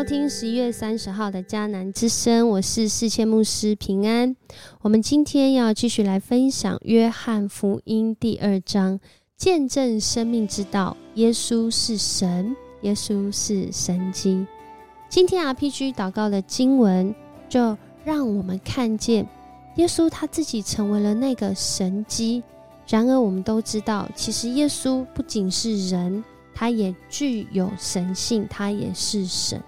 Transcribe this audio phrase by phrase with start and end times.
[0.00, 4.34] 收听十一月三十号的迦南之声，我是世谦牧师平安。
[4.80, 8.98] 我们今天要继续来分享约翰福音第二章，
[9.36, 10.96] 见证生命之道。
[11.16, 14.46] 耶稣是神，耶稣是神机。
[15.10, 17.14] 今天 RPG 祷告的经文，
[17.50, 19.28] 就让我们看见
[19.76, 22.42] 耶稣他自己成为了那个神机。
[22.88, 26.24] 然而，我们都知道，其实耶稣不仅是人。
[26.54, 29.62] 他也具有神性，他也是神。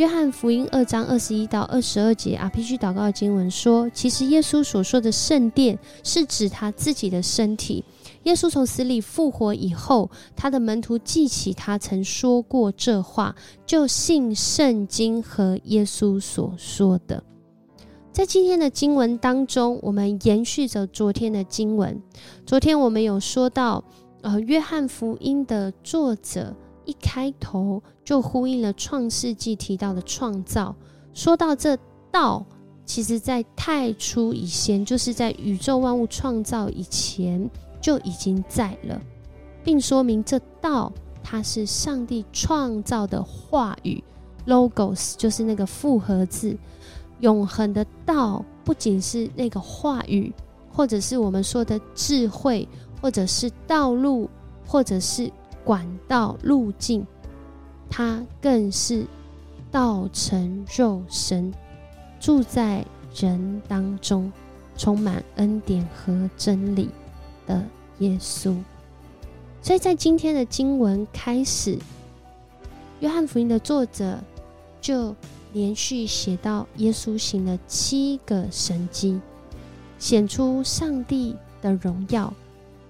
[0.00, 7.84] 约翰福音二章二十一到二十二节，RPG 祷告的经文说，其实耶稣所说的圣殿是指他自己的身体。
[8.22, 13.36] 耶稣从死里复活以后，他的门徒记起他曾说过这话，
[13.66, 17.22] 就信圣经和耶稣所说的。
[18.10, 22.00] 在今天的经文当中，我们延续着昨天的经文。
[22.46, 23.84] 昨天我们有说到。
[24.22, 30.74] 呃，约翰福音的作者一开头就呼应了创世纪提到的创造，
[31.14, 31.78] 说到这
[32.10, 32.44] 道，
[32.84, 37.48] 其实在太初以前，就是在宇宙万物创造以前
[37.80, 39.00] 就已经在了，
[39.62, 44.02] 并说明这道它是上帝创造的话语
[44.46, 46.56] ，logos 就是那个复合字，
[47.20, 50.32] 永恒的道不仅是那个话语，
[50.72, 52.68] 或者是我们说的智慧。
[53.02, 54.28] 或者是道路，
[54.66, 55.32] 或者是
[55.70, 57.06] 管道路径，
[57.88, 59.06] 它更是
[59.70, 61.54] 道成肉身，
[62.18, 64.32] 住在人当中，
[64.76, 66.88] 充满恩典和真理
[67.46, 67.64] 的
[68.00, 68.56] 耶稣。
[69.62, 71.78] 所以在今天的经文开始，
[72.98, 74.18] 约翰福音的作者
[74.80, 75.14] 就
[75.52, 79.20] 连续写到耶稣行了七个神迹，
[80.00, 82.34] 显出上帝的荣耀。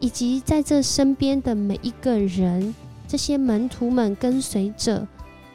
[0.00, 2.74] 以及在这身边的每一个人，
[3.06, 5.06] 这些门徒们、跟随者，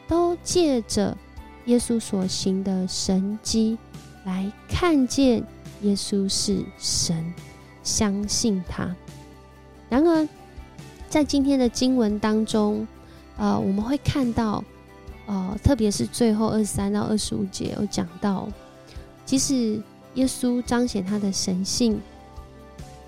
[0.06, 1.16] 都借着
[1.64, 3.76] 耶稣所行的神迹，
[4.24, 5.42] 来看见
[5.82, 7.34] 耶稣是神，
[7.82, 8.94] 相信他。
[9.88, 10.28] 然而，
[11.08, 12.86] 在今天的经文当中，
[13.36, 14.62] 呃，我们会看到，
[15.26, 18.48] 呃，特别是最后二十三到二十五节有讲到，
[19.24, 19.82] 即使
[20.14, 22.00] 耶稣彰显他的神性，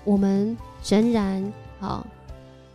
[0.03, 0.57] 我们。
[0.87, 2.05] 仍然好，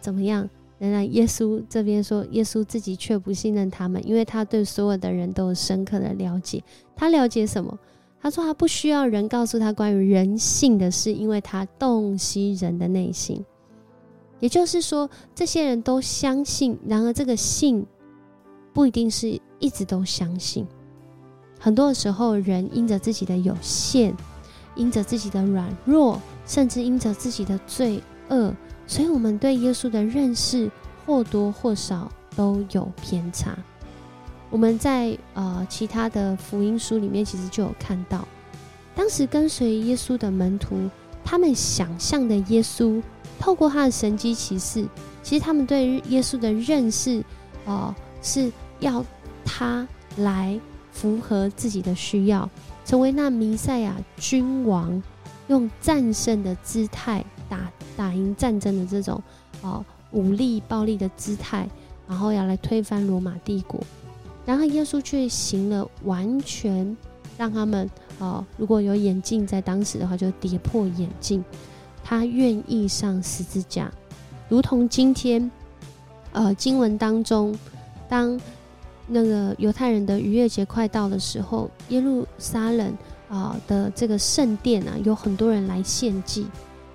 [0.00, 0.48] 怎么样？
[0.78, 6.62] 仍然，耶稣这边说，耶稣自己却不信任他们，因为他对所有的人都有深刻的了解。
[6.96, 7.78] 他了解什么？
[8.20, 13.44] 他说他不需要人告诉他关于人性的事，因为他洞悉人的内心。
[14.40, 17.86] 也就是说，这些人都相信，然而这个信
[18.72, 20.66] 不一定是一直都相信。
[21.58, 24.14] 很多时候，人因着自己的有限，
[24.74, 26.20] 因着自己的软弱。
[26.46, 28.54] 甚至因着自己的罪恶，
[28.86, 30.70] 所以我们对耶稣的认识
[31.06, 33.56] 或多或少都有偏差。
[34.50, 38.26] 我们在呃其他的福音书里面，其实就有看到，
[38.94, 40.88] 当时跟随耶稣的门徒，
[41.24, 43.02] 他们想象的耶稣，
[43.38, 44.86] 透过他的神迹奇事，
[45.22, 47.24] 其实他们对耶稣的认识，
[47.64, 49.04] 呃，是要
[49.44, 49.88] 他
[50.18, 50.60] 来
[50.92, 52.48] 符合自己的需要，
[52.84, 55.02] 成为那弥赛亚君王。
[55.48, 59.22] 用战胜的姿态打打赢战争的这种
[59.62, 61.68] 哦武力暴力的姿态，
[62.08, 63.80] 然后要来推翻罗马帝国。
[64.46, 66.96] 然后耶稣却行了完全
[67.36, 67.88] 让他们
[68.18, 71.44] 哦，如果有眼镜在当时的话，就跌破眼镜。
[72.02, 73.90] 他愿意上十字架，
[74.48, 75.50] 如同今天
[76.32, 77.58] 呃经文当中，
[78.08, 78.38] 当
[79.06, 82.92] 那个犹太人的逾越节快到的时候，耶路撒冷。
[83.28, 86.46] 啊的这个圣殿啊，有很多人来献祭，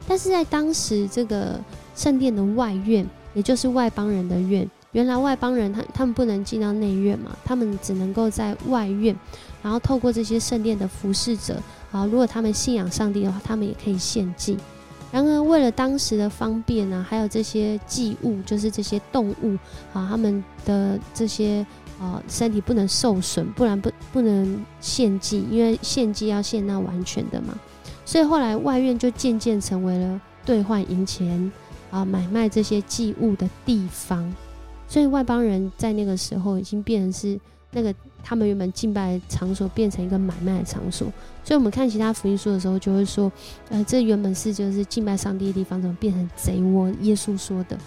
[0.08, 1.60] 但是在当时这个
[1.96, 9.16] 圣殿的外院，也就是外邦人的院，原来外邦人他他们不能进到内院嘛，他们只能够在外院，
[9.62, 11.62] 然后透过这些圣殿的服侍者
[11.92, 14.58] 啊，如果他们信仰上帝的话，他们也可以献祭。
[15.12, 19.58] 然而为了当时的方便呢，还有这些祭物，就是这些动物
[19.92, 21.66] 啊，他们的这些。
[22.00, 27.54] 啊，身体不能受损，不然不不能献祭，因为献祭要献那完全的嘛。
[28.06, 31.52] 所以后来外院就渐渐成为了兑换银钱
[31.92, 34.34] 啊、买卖这些祭物的地方。
[34.88, 37.40] 所以外邦人在那个时候已经变成是
[37.72, 37.94] 那个
[38.24, 41.12] 他们原本敬拜场所变成一个买卖的场所。
[41.44, 43.30] 所以我们看其他福音书的时候，就会说，
[43.70, 46.90] 呃，这原本是就是敬拜上帝的地方，怎么变成贼窝？
[47.02, 47.78] 耶稣说的。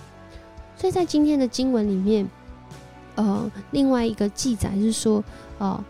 [0.76, 2.28] 所以在今天的经文里面。
[3.14, 5.22] 呃，另外一个记载是说，
[5.58, 5.82] 哦，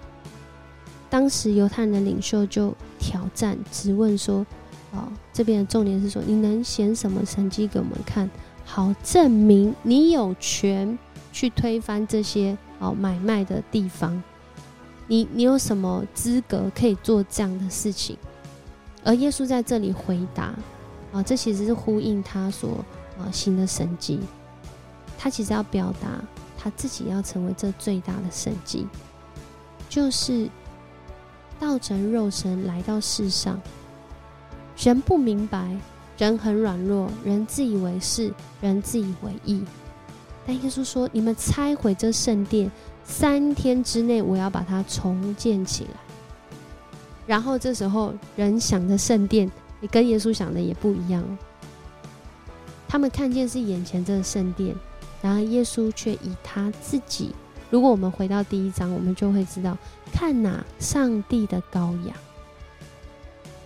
[1.09, 4.45] 当时犹太人的领袖就挑战、质问说，
[4.93, 8.29] 哦，这边的重点是说，你能显什么神迹给我们看，
[8.65, 10.99] 好证明你有权
[11.33, 14.23] 去推翻这些哦买卖的地方？
[15.07, 18.17] 你你有什么资格可以做这样的事情？
[19.05, 20.55] 而耶稣在这里回答
[21.13, 22.85] 啊，这其实是呼应他所
[23.19, 24.21] 啊行的神迹。
[25.19, 26.09] 他其实要表达
[26.63, 28.87] 他自己要成为这最大的神迹，
[29.89, 30.49] 就是
[31.59, 33.61] 道成肉身来到世上。
[34.77, 35.77] 人不明白，
[36.17, 39.65] 人很软弱，人自以为是，人自以为意。
[40.47, 42.71] 但耶稣说：“你们拆毁这圣殿，
[43.05, 46.01] 三天之内我要把它重建起来。”
[47.27, 49.51] 然后这时候人想的圣殿，
[49.81, 51.25] 也跟耶稣想的也不一样。
[52.89, 54.75] 他们看见是眼前这个圣殿，
[55.23, 57.35] 然而耶稣却以他自己。
[57.71, 59.79] 如果我们回到第一章，我们就会知道，
[60.13, 62.15] 看哪，上帝的羔羊。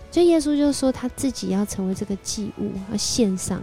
[0.09, 3.61] 所以耶稣就说他自己要成为这个祭物，要献上。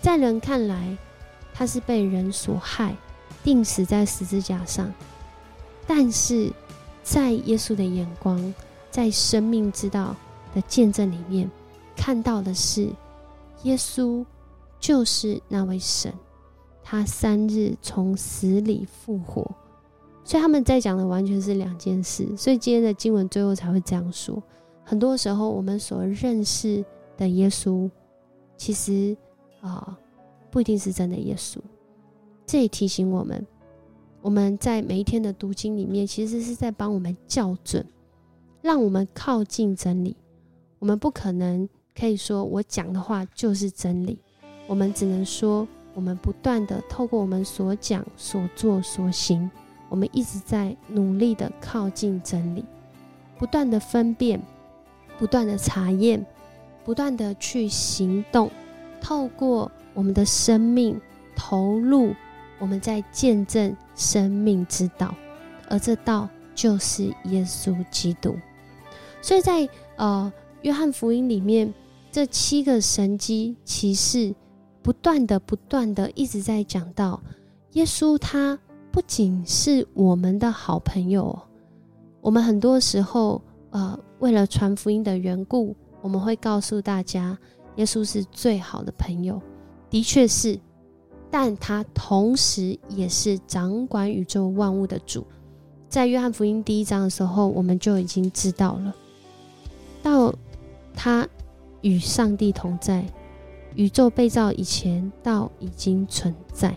[0.00, 0.96] 在人看来，
[1.52, 2.96] 他是被人所害，
[3.44, 4.90] 钉死在十字架上。
[5.86, 6.50] 但是
[7.02, 8.54] 在耶稣的眼光，
[8.90, 10.16] 在生命之道
[10.54, 11.50] 的见证里面，
[11.94, 12.88] 看到的是
[13.64, 14.24] 耶稣
[14.80, 16.12] 就是那位神，
[16.82, 19.42] 他三日从死里复活。
[20.24, 22.26] 所以他们在讲的完全是两件事。
[22.36, 24.40] 所以今天的经文最后才会这样说。
[24.84, 26.84] 很多时候，我们所认识
[27.16, 27.90] 的耶稣，
[28.56, 29.16] 其实
[29.60, 29.98] 啊，
[30.50, 31.58] 不一定是真的耶稣。
[32.46, 33.46] 这也提醒我们，
[34.20, 37.84] 我们在每一天的读经里面，其实是在帮我们校准，
[38.60, 40.16] 让我们靠近真理。
[40.78, 41.68] 我们不可能
[41.98, 44.18] 可以说我讲的话就是真理，
[44.66, 49.50] 我们只能说，我们不断的透过我们所讲、所做、所行，
[49.88, 52.64] 我们一直在努力的靠近真理，
[53.38, 54.40] 不断的分辨。
[55.18, 56.24] 不断的查验，
[56.84, 58.50] 不断的去行动，
[59.00, 61.00] 透过我们的生命
[61.36, 62.12] 投入，
[62.58, 65.14] 我们在见证生命之道，
[65.68, 68.34] 而这道就是耶稣基督。
[69.20, 71.72] 所以在呃约翰福音里面，
[72.10, 74.34] 这七个神机骑士
[74.82, 77.22] 不断的、不断的一直在讲到
[77.72, 78.58] 耶稣，他
[78.90, 81.38] 不仅是我们的好朋友，
[82.20, 83.40] 我们很多时候。
[83.74, 87.38] 呃，为了传福音的缘故，我们会告诉大家，
[87.76, 89.40] 耶稣是最好的朋友，
[89.88, 90.60] 的确是，
[91.30, 95.26] 但他同时也是掌管宇宙万物的主。
[95.88, 98.94] 在约翰福音第一章的时候，我们就已经知道了，
[100.02, 100.34] 到
[100.92, 101.26] 他
[101.80, 103.02] 与上帝同在，
[103.74, 106.76] 宇宙被造以前，道已经存在，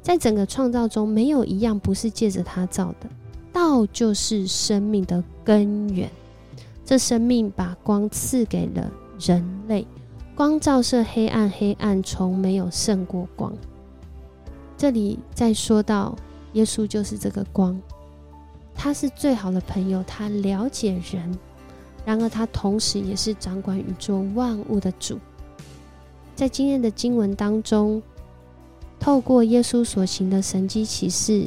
[0.00, 3.08] 在整个创造中，没有一样不是借着它造的。
[3.52, 6.10] 道就是生命的根源，
[6.84, 8.90] 这生命把光赐给了
[9.20, 9.86] 人类，
[10.34, 13.52] 光照射黑暗，黑暗从没有胜过光。
[14.76, 16.16] 这里再说到
[16.54, 17.80] 耶稣就是这个光，
[18.74, 21.38] 他是最好的朋友，他了解人，
[22.04, 25.18] 然而他同时也是掌管宇宙万物的主。
[26.34, 28.02] 在今天的经文当中，
[28.98, 31.46] 透过耶稣所行的神迹启示。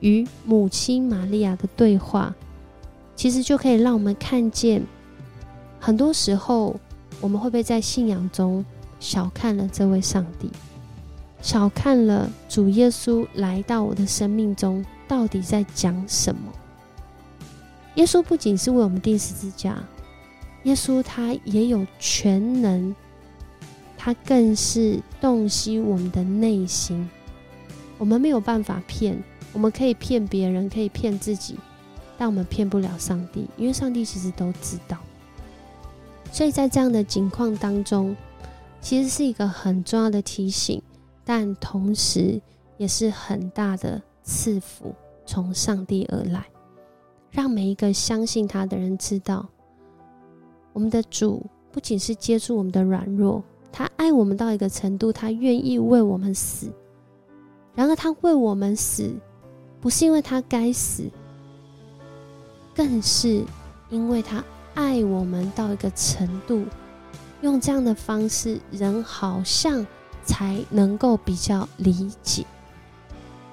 [0.00, 2.34] 与母亲玛利亚的对话，
[3.16, 4.82] 其实就可以让我们看见，
[5.80, 6.78] 很多时候
[7.22, 8.62] 我们会不会在信仰中
[9.00, 10.50] 小看了这位上帝，
[11.40, 16.52] 小看了主耶稣来到我的生命中到底在讲什么？
[17.94, 19.82] 耶稣不仅是为我们钉十字架，
[20.64, 22.94] 耶稣他也有全能，
[24.04, 27.08] 他更是洞悉我们的内心，
[27.96, 29.16] 我们没有办法骗。
[29.54, 31.56] 我们可以骗别人，可以骗自己，
[32.18, 34.98] 但我们骗不了上帝，因为上帝其实都知道。
[36.30, 38.14] 所以在这样的境况当中，
[38.82, 40.82] 其实是一个很重要的提醒，
[41.24, 42.38] 但同时
[42.76, 44.94] 也是很大的赐福，
[45.24, 46.44] 从上帝而来，
[47.30, 49.48] 让每一个相信他的人知道，
[50.74, 53.42] 我们的主不仅是接触我们的软弱，
[53.76, 56.70] 他爱我们到一个程度，他愿意为我们死，
[57.74, 59.12] 然而他为我们死。
[59.80, 61.02] 不是因为他该死，
[62.74, 63.44] 更是
[63.90, 64.42] 因为他
[64.74, 66.64] 爱我们到一个程度，
[67.42, 69.84] 用这样的方式，人好像
[70.24, 72.46] 才能够比较理解。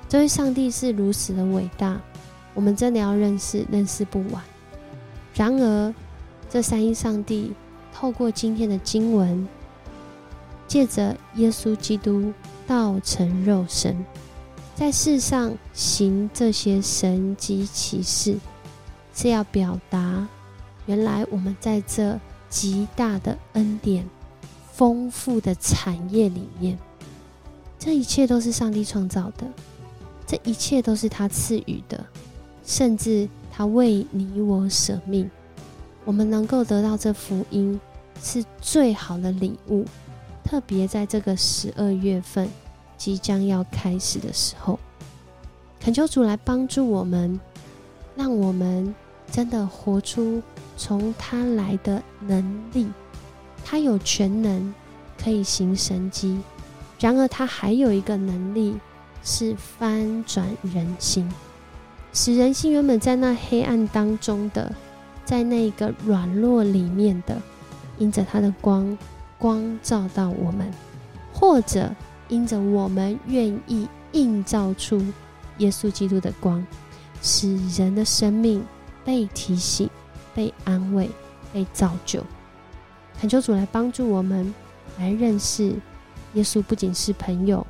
[0.08, 2.00] 这位上帝是如此的伟大，
[2.54, 4.42] 我们真的要认识，认识不完。
[5.34, 5.94] 然而，
[6.48, 7.52] 这三一上帝
[7.92, 9.46] 透过今天的经文，
[10.72, 12.32] 借着耶稣基督
[12.66, 14.06] 道成肉身。
[14.74, 18.38] 在世上行这些神迹奇事，
[19.14, 20.26] 是要表达，
[20.86, 22.18] 原来我们在这
[22.50, 24.10] 极大的恩典、
[24.72, 26.80] 丰富的产业里面，
[27.78, 29.46] 这一切都是上帝创造的，
[30.26, 32.02] 这一切都是他赐予的。
[32.64, 35.30] 甚至他为你我舍命。
[36.06, 37.78] 我们能够得到这福音，
[38.24, 39.84] 是最好的礼物。
[40.52, 42.46] 特别在这个十二月份
[42.98, 44.78] 即将要开始的时候，
[45.80, 47.40] 恳求主来帮助我们，
[48.18, 48.94] 让我们
[49.32, 50.44] 真的活出
[50.76, 52.90] 从他来的能力。
[53.64, 54.74] 他有全能，
[55.18, 56.38] 可以行神迹。
[57.00, 58.76] 然而，他还有一个能力，
[59.24, 61.34] 是翻转人心，
[62.12, 64.70] 使人心原本在那黑暗当中的。
[65.24, 67.42] 在那个软弱里面的，
[67.98, 68.98] 因着他的光，
[69.42, 70.68] 光照到我们；
[71.34, 71.90] 或者
[72.30, 75.04] 因着我们愿意映照出
[75.58, 76.64] 耶稣基督的光，
[77.24, 78.64] 使人的生命
[79.04, 79.90] 被提醒、
[80.36, 81.10] 被安慰、
[81.52, 82.24] 被造就。
[83.20, 84.54] 恳求主来帮助我们，
[85.00, 85.74] 来认识
[86.36, 87.66] 耶稣不仅是朋友，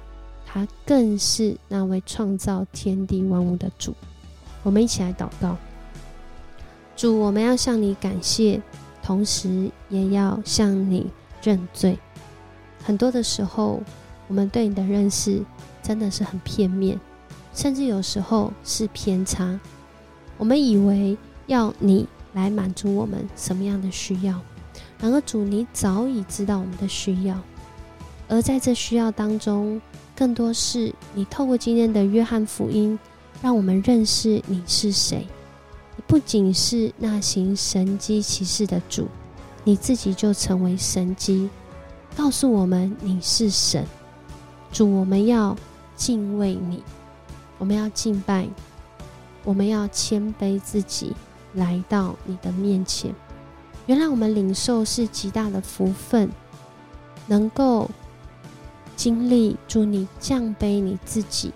[0.46, 3.96] 他更是那位创造天地万物的主。
[4.62, 5.56] 我们一起来祷告。
[6.98, 8.62] 主，我们要向你感谢，
[9.02, 11.08] 同时也要向你
[11.42, 11.98] 认罪。
[12.84, 13.82] 很多的时候，
[14.28, 15.42] 我们对你的认识
[15.84, 17.00] 真的是很片面，
[17.54, 19.60] 甚至有时候是偏差。
[20.38, 21.18] 我们以为
[21.48, 24.42] 要你来满足我们什么样的需要，
[25.00, 27.40] 然而主，你早已知道我们的需要，
[28.28, 29.80] 而在这需要当中，
[30.16, 32.98] 更多是你透过今天的约翰福音，
[33.42, 35.28] 让我们认识你是谁。
[35.96, 39.08] 你不仅是那行神机骑士的主，
[39.64, 41.50] 你自己就成为神机，
[42.16, 43.86] 告诉我们你是神
[44.72, 45.00] 主。
[45.00, 45.56] 我们要
[45.96, 46.84] 敬畏你，
[47.58, 48.48] 我们要敬拜，
[49.44, 51.16] 我们要谦卑自己
[51.54, 53.14] 来到你的面前。
[53.86, 56.30] 原来我们领受是极大的福分，
[57.28, 57.90] 能够
[58.96, 61.52] 经历主你降卑你自己，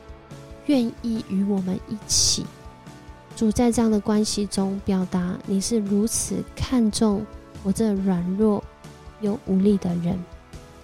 [0.67, 2.45] 愿意与我们一起。
[3.35, 7.25] 主在这样的关系中表达，你是如此看重
[7.65, 8.63] 我这软弱
[9.21, 10.23] 又无力的人，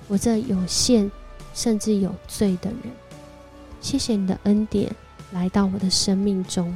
[0.07, 1.11] 我这有限
[1.53, 2.79] 甚至有罪的人。
[3.79, 4.91] 谢谢你的恩典
[5.31, 6.75] 来到我的生命中，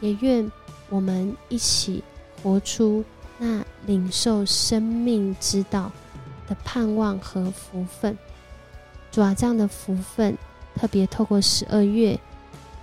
[0.00, 0.50] 也愿
[0.88, 2.02] 我们一起
[2.42, 3.04] 活出
[3.36, 5.92] 那领受生命之道
[6.48, 8.16] 的盼望和福分。
[9.12, 10.34] 主啊，这样的福分
[10.74, 12.18] 特别透过十二月，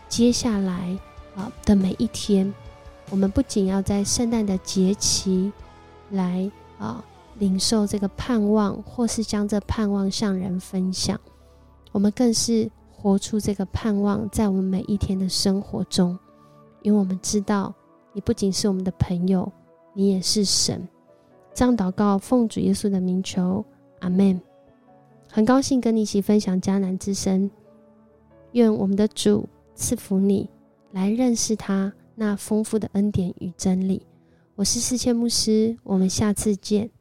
[0.08, 0.96] 接下来。
[1.36, 2.54] 啊的每一天，
[3.10, 5.52] 我们不仅要在圣诞的节期
[6.14, 7.04] 来啊
[7.40, 11.20] 领受这个盼望，或是将这盼望向人分享，
[11.92, 16.18] 我们更是活出这个盼望，在我们每一天的生活中，
[16.82, 17.74] 因为我们知道
[18.14, 19.52] 你不仅是我们的朋友，
[19.94, 20.88] 你也是神。
[21.54, 23.64] 这样祷告，奉主耶稣的名求，
[24.00, 24.40] 阿门。
[25.30, 27.50] 很高兴跟你一起分享迦南之声，
[28.54, 30.50] 愿我们的主赐福你。
[30.92, 34.06] 来认识他那丰富的恩典与真理。
[34.56, 36.92] 我是世界牧师，我们下次见。